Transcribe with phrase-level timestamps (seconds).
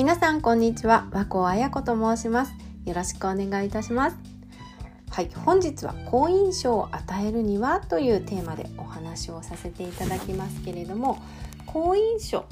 [0.00, 1.08] 皆さんこんにちは。
[1.12, 2.54] 和光彩子と申します。
[2.86, 4.16] よろしくお願いいたします。
[5.10, 11.22] はい本日は好印象を与えるにはというテーマでお話をさせていただきますけれども
[11.66, 12.46] 好印象、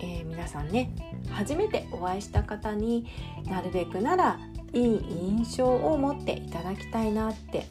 [0.00, 0.94] えー、皆さんね
[1.32, 3.08] 初めてお会いした方に
[3.46, 4.38] なるべくなら
[4.72, 7.66] いい印象を持っていただきたいなって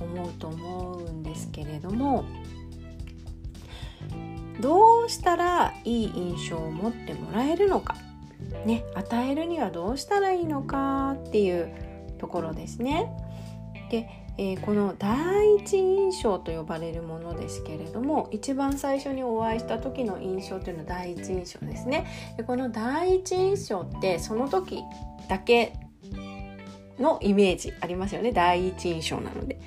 [0.00, 2.24] 思うと思うんですけれども
[4.60, 7.96] どうしたらいい印象を持ってもらえるのか。
[8.64, 11.72] ね与えるにはどうしたらいいのかっていう
[12.18, 13.10] ところですね。
[13.90, 22.06] で、えー、この第一印象と呼ばれるものですけれども一番最初にお会いした時の印象というのは第一印象ですね。
[22.36, 24.82] でこの第一印象ってその時
[25.28, 25.74] だけ
[26.98, 29.60] のイメージありますよね第一印象なので。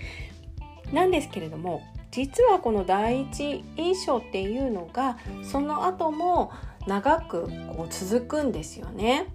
[0.91, 6.52] なんですけれども実はこの第一印象っていうのがその後も
[6.88, 9.34] 長くこう続くんですよね。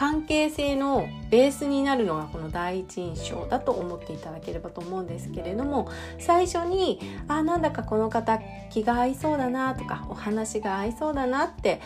[0.00, 11.82] 関係性のベースになるのがこの第一印象だと思っていただければと思うんですけれども最初にあなんだかこの方気が合いそうだなとかお話が合いそうだなって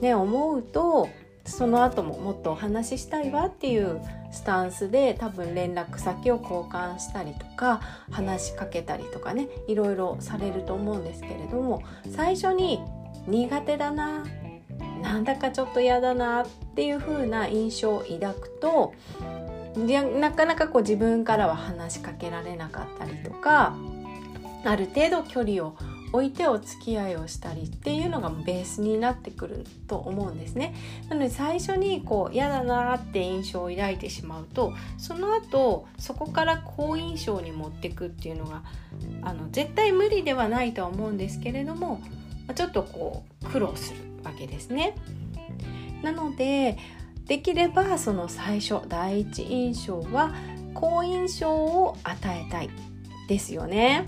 [0.00, 1.08] ね思うと
[1.44, 7.80] その後ももっとお話ししたいわっていうスタンスで多分連絡先を交換したりとか
[8.10, 11.82] 話しかけたりとかねいろいろされると思うんですけれども
[12.14, 12.80] 最初に
[13.26, 14.24] 苦手だな
[15.02, 18.94] なんだかちょっと嫌だなっていう風な印象を抱くと
[20.18, 23.74] なかなかこう自分からは話しかけられなかったりとか
[24.64, 25.76] ある程度距離を
[26.12, 30.74] 置いてお付き合いをしたりっていうのがベースになってくると思うんですね。
[31.08, 38.62] なので最初にこう嫌だなって印象を抱いてしまうとその後そこから好印象に持っていくっていうのが
[39.22, 42.02] あの絶対無理ではないとは思うんですけれども
[42.54, 44.94] ちょっとこう苦労するわけですね。
[46.02, 46.76] なので
[47.26, 50.34] できればその最初第一印象は
[50.74, 52.70] 好印象を与えたい
[53.28, 54.06] ですよね。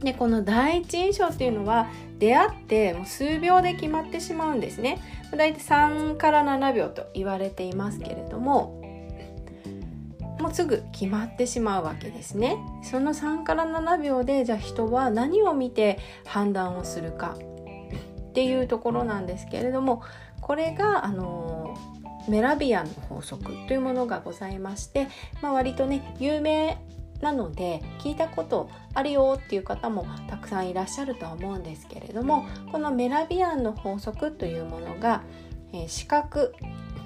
[0.00, 1.88] でこの第一印象っていうのは
[2.18, 5.00] 出会ってもう数秒で決まってしまうんですね。
[5.36, 8.77] だいたい3から7秒と言われていますけれども
[10.48, 12.56] もすぐ決まってしまうわけですね。
[12.82, 20.02] その3から7秒でじゃあ人は何を見て判断をするかっていうところなんですけれども
[20.40, 21.76] これがあの
[22.28, 25.08] メラビアンの法則というものがございまして、
[25.42, 26.78] まあ、割とね有名
[27.20, 35.22] なので聞いたことあるよっていう方もたくさんいらっしゃるとは思うんですけれどもこのメラビアンの法則というものが、
[35.72, 36.54] えー、視覚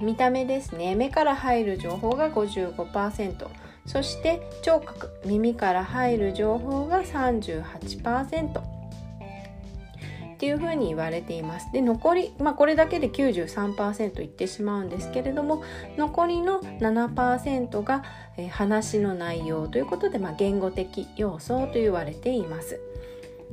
[0.03, 3.49] 見た目ですね目から入る情報が55%
[3.87, 11.71] そして聴覚耳から入る情報が38%っていうふに言われています。
[11.73, 15.63] で残り、まあ、これだけで93%いってしまうんですけれども
[15.97, 18.03] 残りの7%が、
[18.37, 22.81] え、話の内容ということで、まあ、言語的要素と言われています。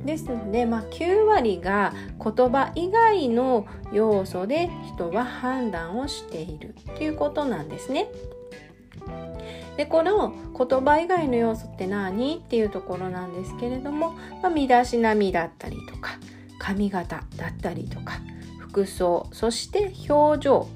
[0.04, 8.08] ですので、まあ、9割が言葉以外の要素で人は判断をしているということなんですね。
[9.76, 12.42] でこの言葉以外の要素って何？
[12.44, 14.12] っていうところなんですけれども、
[14.42, 16.18] まあ、身だしなみだったりとか
[16.58, 18.20] 髪型だったりとか
[18.58, 20.68] 服装そして表情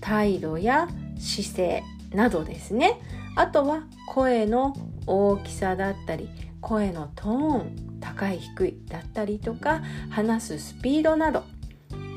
[0.00, 3.00] 態度や姿勢などですね
[3.36, 4.74] あとは声の
[5.06, 6.28] 大きさだったり
[6.60, 9.80] 声のトーン高い低いだったりとか
[10.10, 11.44] 話すスピードなど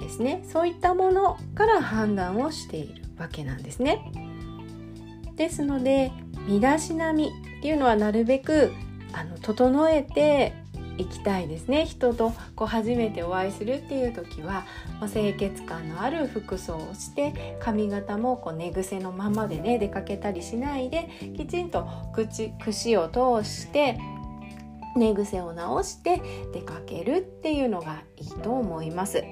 [0.01, 4.11] ですねそういったものから判断をしているわけなんですね。
[5.35, 6.11] ですので
[6.47, 8.71] 身だしなみっていうのはなるべく
[9.13, 10.53] あの整えて
[10.97, 14.65] いきたいですね人とこう初めてお会いするっていう時は、
[15.01, 23.99] ま、清潔感のある服装をして髪型もこう寝癖のままでね出かけたりしないできちんと口串を通して
[24.95, 26.21] 寝癖を直して
[26.53, 29.23] 出かけるっていうのがいいと思います。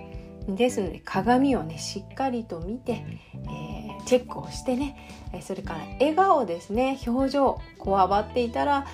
[0.48, 4.98] ですので鏡をねしっかりと見て、えー、チェックをしてね
[5.42, 8.86] それから笑顔ですね表情こわばっていたら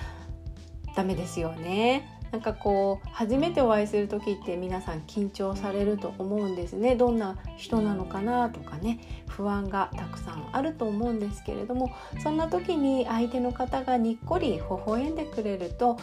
[0.94, 11.92] ダメですよねなんかこう初めてお会いする時って皆さん緊張されると思うんですねどんな人なのかなとかね不安がたくさんあると思うんですけれども
[12.22, 15.98] そんな時に相手の方がにっこり微笑んでくれると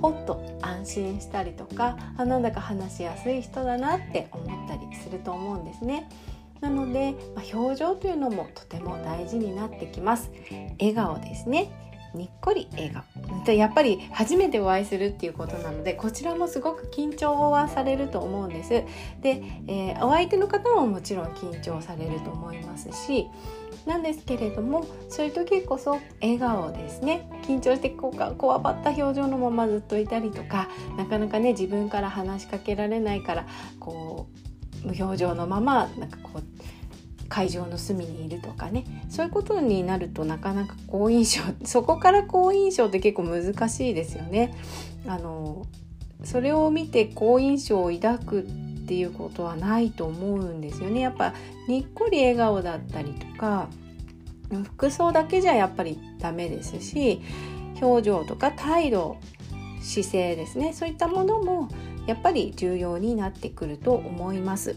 [0.00, 6.08] ほっと安心したりとかあなんだか話しやすい人だなって思ったりすると思うんですね。
[6.60, 10.30] なので、まあ、表情というのもとても大事になってきます。
[10.78, 11.72] 笑顔ですね。
[12.14, 18.70] にっこり笑顔やっぱり初めてお会いするっていうことなのでこちらもすごく緊張はされると思うんです。
[19.20, 23.26] で、えー、お相手の方ももちろん緊張されると思いますし
[23.86, 33.46] なんですけれどもそういう時こそ笑顔ですね緊張してこうかこわばった表情のままずっといたりとかなかなかね自分から話しかけられないから
[33.80, 34.28] こ
[34.84, 36.51] う無表情のままなんかこう
[37.32, 44.54] 会場の隅にいるとかねそういうことになるとなかなか好印象 そこから好印象って結構難しいですよね。
[45.06, 45.66] あの
[46.24, 48.44] それを見て好印象を抱くっ
[48.86, 51.00] ていうことはないと思うんですよね。
[51.00, 51.32] やっぱ
[51.68, 53.68] にっこり笑顔だったりとか
[54.64, 57.22] 服装だけじゃやっぱりダメですし
[57.80, 59.16] 表情とか態度
[59.80, 61.68] 姿勢ですねそういったものも
[62.06, 64.76] やっぱり重要になってくると思います。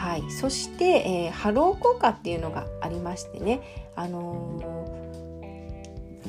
[0.00, 0.84] はい、そして、
[1.26, 3.60] えー、ハロー効果っていうのがありましてね、
[3.94, 4.58] あの、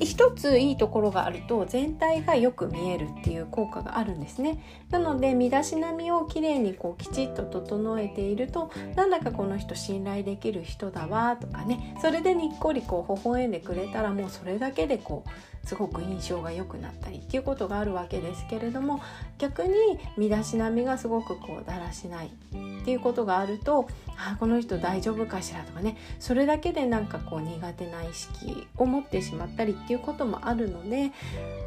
[0.02, 4.60] 一ついいところがあると全体がよく見えるっていう効果があるんですね。
[4.90, 11.96] なので身だしなみをきれいにこうきちっと整えているとなんだかこの人信頼できる人だわとかね。
[12.02, 19.00] それでにっこりこう微笑んでくれたらもうそれだけでこうすごく印象が良くなったりっていうことがあるわけですけれども
[19.38, 19.76] 逆に
[20.18, 23.88] 身だしなみがすごくこうだらしないっていうことがあると
[24.18, 25.98] あこの人大丈夫かしらとかね。
[26.20, 31.12] それだけでなんかこう苦手な意識を持ってしまったりっていうこともあるので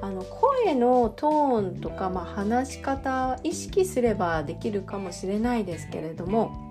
[0.00, 6.70] あの声のトーンとか、まあ、話し方意識すればできるかもしれないですけれども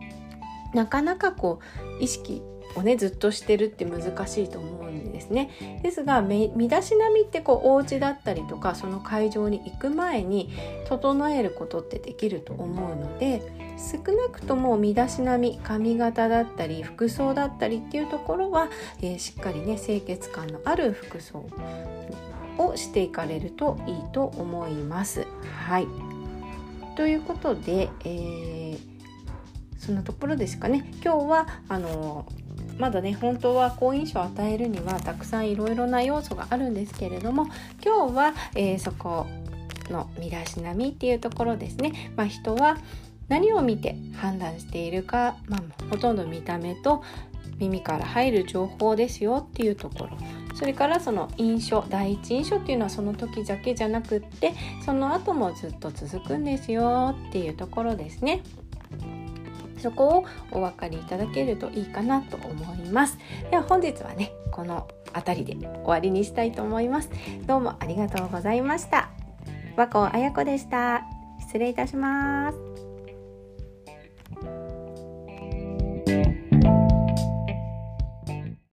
[0.73, 1.59] なかなかこ
[1.99, 2.41] う意識
[2.75, 5.79] をねずっとしてるって難しいと思うんですね。
[5.83, 10.51] ですが身だしなみってこうお家だったりとかその会場に行く前に
[10.87, 13.41] 整えることってできると思うので
[13.77, 18.69] 少なくとも身だしなみ髪型だったり服装だったりっていうところは、
[19.01, 21.45] えー、しっかりね清潔感のある服装
[22.57, 25.25] をしていかれるといいと思います。
[25.65, 25.87] はい。
[26.95, 28.79] ということで、えー、
[29.79, 30.91] そんなところですかね。
[31.03, 32.25] 今日はあの
[32.77, 37.47] まだね本当は好印象を与えるにはたくさんいろいろな要素があるんですけれども
[37.83, 39.27] 今日は、えー、そこ
[39.89, 42.77] の身だしなみっていうところですね、まあ、人は
[43.33, 47.03] 何を見て判断しているか、まあ、ほとんど見た目と
[47.57, 50.09] 耳から入る情報ですよっていうところ
[50.53, 54.53] それからその印象第一印象っていうのはその時だけじゃなくって
[54.85, 58.43] その後もずっと続くんですよっていうところですね。
[59.79, 63.17] そこをお分かりいただけるといいかなと思います。
[63.49, 67.09] では本日はね、この辺りで終わりにしたいと思います。
[67.47, 69.09] どうもありがとうございました。
[69.75, 71.03] 和光彩子でした。
[71.39, 72.92] 失礼いたします。